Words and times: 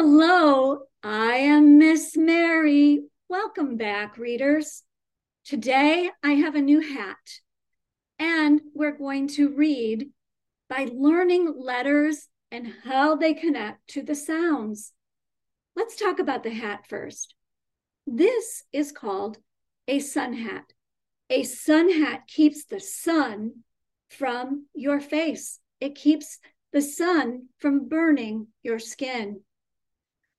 Hello, 0.00 0.82
I 1.02 1.38
am 1.38 1.76
Miss 1.76 2.16
Mary. 2.16 3.02
Welcome 3.28 3.76
back, 3.76 4.16
readers. 4.16 4.84
Today 5.44 6.08
I 6.22 6.34
have 6.34 6.54
a 6.54 6.60
new 6.60 6.78
hat, 6.78 7.40
and 8.16 8.60
we're 8.76 8.96
going 8.96 9.26
to 9.30 9.56
read 9.56 10.10
by 10.70 10.86
learning 10.94 11.52
letters 11.58 12.28
and 12.52 12.72
how 12.84 13.16
they 13.16 13.34
connect 13.34 13.88
to 13.88 14.04
the 14.04 14.14
sounds. 14.14 14.92
Let's 15.74 15.96
talk 15.96 16.20
about 16.20 16.44
the 16.44 16.54
hat 16.54 16.86
first. 16.88 17.34
This 18.06 18.62
is 18.72 18.92
called 18.92 19.38
a 19.88 19.98
sun 19.98 20.32
hat. 20.32 20.74
A 21.28 21.42
sun 21.42 21.90
hat 21.90 22.28
keeps 22.28 22.66
the 22.66 22.78
sun 22.78 23.64
from 24.08 24.66
your 24.74 25.00
face, 25.00 25.58
it 25.80 25.96
keeps 25.96 26.38
the 26.72 26.82
sun 26.82 27.48
from 27.58 27.88
burning 27.88 28.46
your 28.62 28.78
skin. 28.78 29.40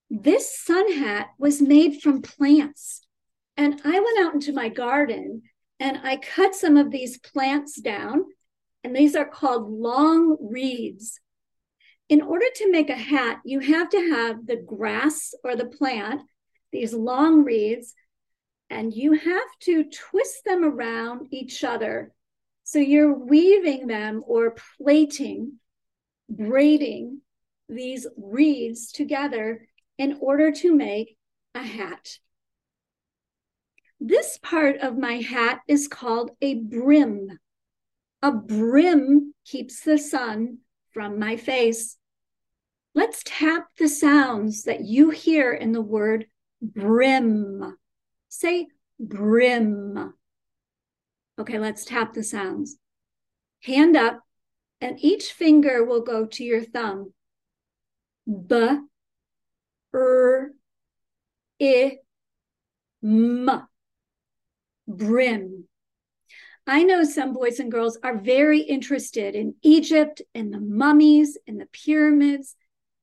This 0.09 0.58
sun 0.58 0.91
hat 0.94 1.30
was 1.38 1.62
made 1.62 2.02
from 2.02 2.22
plants. 2.22 3.02
And 3.55 3.80
I 3.84 3.99
went 3.99 4.20
out 4.26 4.34
into 4.34 4.54
my 4.54 4.70
garden 4.70 5.44
and 5.80 5.99
I 6.04 6.18
cut 6.18 6.55
some 6.55 6.77
of 6.77 6.91
these 6.91 7.20
plants 7.20 7.80
down, 7.80 8.26
and 8.84 8.94
these 8.95 9.16
are 9.16 9.26
called 9.26 9.72
long 9.72 10.38
reeds. 10.41 11.20
In 12.09 12.22
order 12.22 12.45
to 12.55 12.72
make 12.72 12.90
a 12.90 12.95
hat, 12.95 13.40
you 13.45 13.59
have 13.59 13.90
to 13.90 14.09
have 14.09 14.45
the 14.45 14.58
grass 14.58 15.34
or 15.44 15.55
the 15.55 15.66
plant, 15.66 16.21
these 16.73 16.94
long 16.94 17.44
reeds, 17.44 17.94
and 18.70 18.94
you 18.94 19.13
have 19.13 19.49
to 19.62 19.85
twist 19.85 20.44
them 20.46 20.66
around 20.66 21.27
each 21.32 21.63
other. 21.63 22.12
So 22.63 22.80
you're 22.80 23.13
weaving 23.13 23.88
them 23.88 24.23
or 24.27 24.55
plaiting, 24.77 25.60
braiding 26.30 27.21
these 27.70 28.05
reeds 28.18 28.91
together 28.91 29.69
in 29.99 30.17
order 30.21 30.49
to 30.49 30.73
make 30.73 31.17
a 31.53 31.62
hat. 31.62 32.18
This 33.99 34.40
part 34.41 34.77
of 34.77 34.98
my 34.98 35.15
hat 35.15 35.60
is 35.68 35.90
called 35.90 36.32
a 36.41 36.55
brim. 36.55 37.37
A 38.21 38.32
brim 38.32 39.34
keeps 39.46 39.82
the 39.82 39.98
sun 39.98 40.59
from 40.91 41.20
my 41.20 41.35
face. 41.35 41.98
Let's 42.96 43.21
tap 43.26 43.68
the 43.77 43.90
sounds 43.90 44.63
that 44.63 44.85
you 44.85 45.09
hear 45.09 45.51
in 45.51 45.74
the 45.74 45.82
word 45.82 46.27
brim. 46.62 47.77
Say 48.29 48.68
brim. 48.99 50.13
Okay, 51.37 51.59
let's 51.59 51.84
tap 51.84 52.13
the 52.13 52.24
sounds. 52.24 52.77
Hand 53.63 53.98
up, 53.98 54.21
and 54.79 54.98
each 55.04 55.34
finger 55.34 55.84
will 55.84 56.02
go 56.02 56.26
to 56.26 56.43
your 56.43 56.63
thumb. 56.63 57.13
B 58.26 58.79
er, 59.93 60.54
i, 61.62 61.98
m, 63.04 63.49
brim. 64.88 65.68
I 66.68 66.84
know 66.84 67.03
some 67.03 67.34
boys 67.34 67.59
and 67.59 67.72
girls 67.72 67.97
are 68.03 68.18
very 68.18 68.59
interested 68.59 69.35
in 69.35 69.56
Egypt 69.63 70.22
and 70.35 70.53
the 70.53 70.59
mummies 70.59 71.38
and 71.47 71.59
the 71.59 71.66
pyramids. 71.66 72.56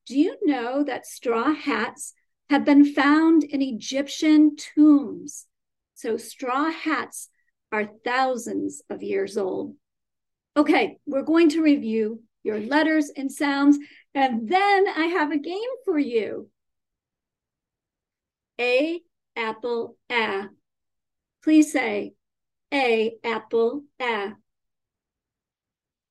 Do 0.05 0.17
you 0.17 0.37
know 0.43 0.83
that 0.83 1.05
straw 1.05 1.53
hats 1.53 2.13
have 2.49 2.63
been 2.63 2.85
found 2.85 3.43
in 3.43 3.61
Egyptian 3.61 4.55
tombs? 4.55 5.47
So, 5.95 6.15
straw 6.15 6.71
hats 6.71 7.29
are 7.71 7.89
thousands 8.05 8.81
of 8.89 9.03
years 9.03 9.37
old. 9.37 9.75
Okay, 10.55 10.97
we're 11.05 11.23
going 11.23 11.49
to 11.49 11.61
review 11.61 12.23
your 12.43 12.59
letters 12.59 13.11
and 13.15 13.31
sounds, 13.31 13.77
and 14.15 14.47
then 14.47 14.87
I 14.87 15.07
have 15.07 15.31
a 15.31 15.37
game 15.37 15.69
for 15.83 15.99
you. 15.99 16.49
A 18.59 19.01
apple 19.35 19.97
a. 20.11 20.49
Please 21.43 21.71
say 21.71 22.13
A 22.73 23.17
apple 23.23 23.83
a. 24.01 24.33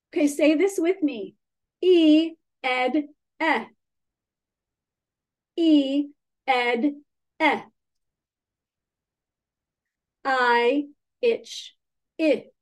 Okay, 0.08 0.28
say 0.28 0.54
this 0.54 0.78
with 0.78 1.02
me. 1.02 1.34
E 1.82 2.32
ed 2.62 3.08
e. 3.40 3.66
E 5.56 6.08
ed 6.46 6.84
e. 7.40 7.62
I 10.24 10.86
itch 11.22 11.76
it. 12.18 12.52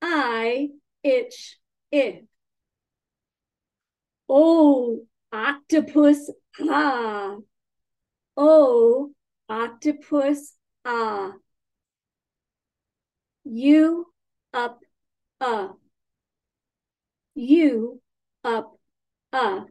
I 0.00 0.70
itch 1.02 1.58
it. 1.90 2.26
Oh, 4.28 5.06
octopus 5.32 6.30
ah. 6.60 7.36
O 8.36 9.12
octopus 9.48 10.54
ah. 10.84 11.32
You 13.44 14.06
up 14.52 14.80
uh. 15.40 15.68
You 17.34 18.00
up 18.44 18.78
uh. 19.32 19.64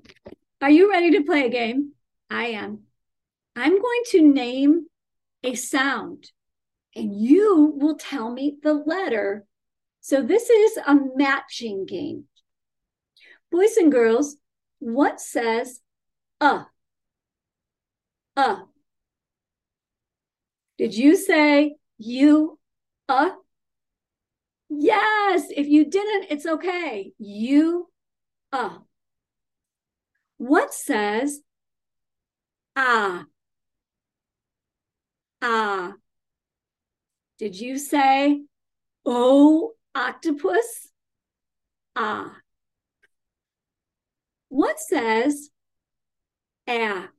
Are 0.62 0.70
you 0.70 0.92
ready 0.92 1.12
to 1.12 1.24
play 1.24 1.46
a 1.46 1.50
game? 1.50 1.94
I 2.30 2.48
am. 2.48 2.84
I'm 3.56 3.82
going 3.82 4.02
to 4.12 4.22
name 4.22 4.88
a 5.44 5.56
sound 5.56 6.32
and 6.96 7.20
you 7.20 7.74
will 7.78 7.96
tell 7.96 8.32
me 8.32 8.58
the 8.62 8.74
letter. 8.74 9.46
So 10.02 10.22
this 10.22 10.50
is 10.50 10.78
a 10.86 10.98
matching 11.16 11.86
game. 11.86 12.26
Boys 13.52 13.78
and 13.78 13.92
girls, 13.92 14.38
what 14.80 15.20
says 15.20 15.82
uh? 16.40 16.64
Uh. 18.38 18.64
Did 20.78 20.96
you 20.96 21.16
say 21.16 21.76
you 21.98 22.60
uh? 23.08 23.32
Yes, 24.70 25.48
if 25.56 25.68
you 25.68 25.86
didn't, 25.86 26.32
it's 26.32 26.46
okay. 26.46 27.14
You 27.18 27.90
uh. 28.52 28.78
What 30.38 30.74
says 30.74 31.42
ah? 32.76 33.26
Ah. 35.42 35.94
Did 37.38 37.60
you 37.60 37.78
say 37.78 38.42
oh 39.06 39.74
octopus? 39.94 40.90
Ah. 41.96 42.38
What 44.50 44.80
says 44.80 45.50
ah? 46.68 47.10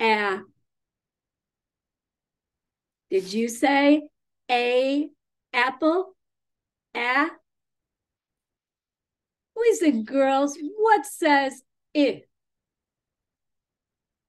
A. 0.00 0.40
Did 3.10 3.32
you 3.32 3.48
say 3.48 4.08
a 4.50 5.08
apple? 5.52 6.14
A. 6.94 7.26
Boys 9.54 9.82
and 9.82 10.06
girls, 10.06 10.56
what 10.76 11.04
says 11.06 11.62
it? 11.94 12.28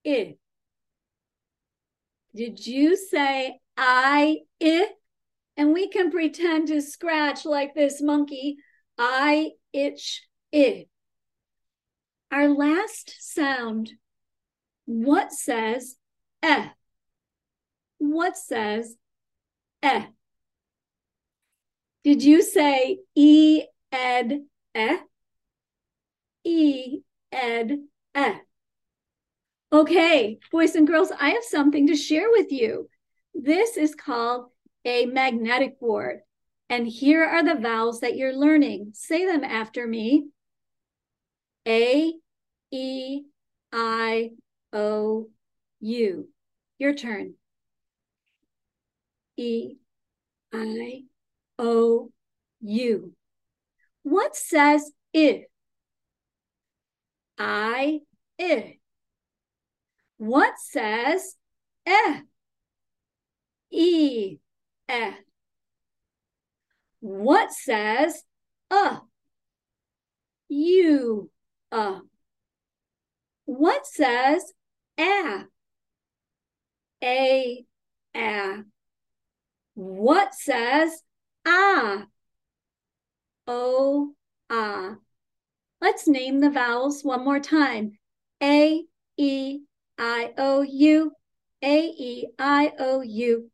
It. 0.04 0.40
Did 2.36 2.66
you 2.66 2.96
say 2.96 3.60
I 3.78 4.40
it? 4.60 4.90
And 5.58 5.74
we 5.74 5.90
can 5.90 6.10
pretend 6.10 6.70
to 6.70 6.82
scratch 6.82 7.46
like 7.46 7.76
this 7.76 8.02
monkey. 8.02 8.58
I 8.98 9.52
itch 9.74 10.26
it. 10.52 10.88
Our 12.32 12.48
last 12.48 13.14
sound 13.20 13.92
what 14.90 15.32
says 15.32 15.98
eh? 16.42 16.70
What 18.00 18.36
says 18.36 18.96
eh? 19.84 20.08
Did 22.04 22.24
you 22.24 22.42
say 22.42 22.98
e 23.14 23.66
ed 23.92 24.46
eh? 24.74 24.98
E 26.44 27.02
ed 27.32 27.78
eh. 28.16 28.40
Okay, 29.72 30.40
boys 30.52 30.74
and 30.74 30.88
girls, 30.88 31.12
I 31.12 31.30
have 31.30 31.44
something 31.44 31.86
to 31.86 31.96
share 31.96 32.32
with 32.32 32.52
you. 32.52 32.90
This 33.36 33.78
is 33.78 33.94
called 33.94 34.48
a 34.86 35.06
magnetic 35.06 35.80
board. 35.80 36.22
And 36.68 36.88
here 36.88 37.24
are 37.24 37.44
the 37.44 37.62
vowels 37.62 38.00
that 38.00 38.18
you're 38.18 38.36
learning. 38.36 38.94
Say 38.96 39.28
them 39.28 39.44
after 39.44 39.86
me. 39.86 40.30
A, 41.68 42.14
O 44.74 45.30
U. 45.80 46.30
Your 46.78 46.94
turn. 46.94 47.34
E 49.38 49.76
I 50.54 51.04
O 51.58 52.12
U. 52.62 53.14
What 54.04 54.36
says 54.36 54.92
if? 55.14 55.46
I 57.38 58.02
if. 58.38 58.76
What 60.18 60.60
says 60.60 61.36
eh? 61.86 62.22
E 63.72 64.38
eh. 64.88 65.14
What 67.00 67.54
says 67.54 68.24
uh? 68.70 69.00
You 70.50 71.32
uh. 71.72 72.00
What 73.46 73.88
says 73.88 74.54
a? 75.00 75.46
A, 77.04 77.66
a. 78.16 78.64
What 79.74 80.36
says 80.36 81.02
ah? 81.46 82.06
O, 83.48 84.14
ah. 84.50 84.96
Let's 85.82 86.08
name 86.08 86.42
the 86.42 86.50
vowels 86.50 87.04
one 87.04 87.24
more 87.24 87.40
time. 87.40 87.98
A, 88.44 88.84
E, 89.18 89.60
I, 89.98 90.34
O, 90.38 90.62
U, 90.62 91.12
A, 91.62 91.80
E, 91.80 92.28
I, 92.38 92.74
O, 92.78 93.02
U. 93.02 93.50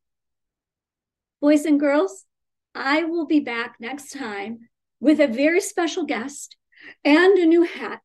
Boys 1.41 1.65
and 1.65 1.79
girls, 1.79 2.25
I 2.73 3.03
will 3.03 3.25
be 3.25 3.39
back 3.39 3.75
next 3.79 4.11
time 4.11 4.69
with 4.99 5.19
a 5.19 5.27
very 5.27 5.61
special 5.61 6.05
guest 6.05 6.57
and 7.03 7.37
a 7.37 7.45
new 7.45 7.63
hat. 7.63 8.01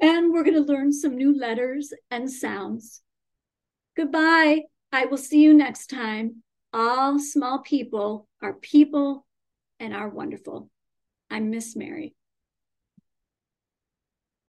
And 0.00 0.32
we're 0.32 0.44
going 0.44 0.54
to 0.54 0.72
learn 0.72 0.92
some 0.92 1.16
new 1.16 1.38
letters 1.38 1.92
and 2.10 2.30
sounds. 2.30 3.02
Goodbye. 3.96 4.62
I 4.90 5.06
will 5.06 5.18
see 5.18 5.40
you 5.40 5.54
next 5.54 5.88
time. 5.88 6.42
All 6.72 7.18
small 7.18 7.60
people 7.60 8.28
are 8.42 8.54
people 8.54 9.26
and 9.78 9.94
are 9.94 10.08
wonderful. 10.08 10.70
I'm 11.30 11.50
Miss 11.50 11.76
Mary. 11.76 12.14